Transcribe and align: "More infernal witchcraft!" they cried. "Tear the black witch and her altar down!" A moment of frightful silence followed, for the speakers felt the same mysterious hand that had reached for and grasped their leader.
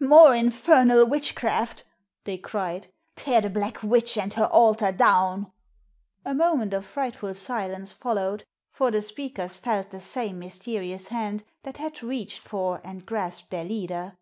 "More 0.00 0.34
infernal 0.34 1.06
witchcraft!" 1.06 1.84
they 2.24 2.38
cried. 2.38 2.88
"Tear 3.14 3.40
the 3.40 3.48
black 3.48 3.84
witch 3.84 4.18
and 4.18 4.32
her 4.32 4.46
altar 4.46 4.90
down!" 4.90 5.52
A 6.24 6.34
moment 6.34 6.74
of 6.74 6.84
frightful 6.84 7.34
silence 7.34 7.94
followed, 7.94 8.42
for 8.68 8.90
the 8.90 9.00
speakers 9.00 9.60
felt 9.60 9.90
the 9.90 10.00
same 10.00 10.40
mysterious 10.40 11.06
hand 11.06 11.44
that 11.62 11.76
had 11.76 12.02
reached 12.02 12.40
for 12.42 12.80
and 12.82 13.06
grasped 13.06 13.50
their 13.52 13.64
leader. 13.64 14.16